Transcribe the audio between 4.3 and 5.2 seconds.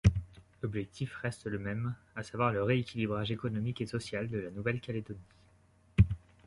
la Nouvelle-Calédonie.